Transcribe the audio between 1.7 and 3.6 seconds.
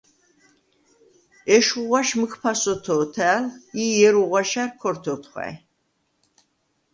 ღვაშ მჷქფას ოთო̄თა̄̈ლ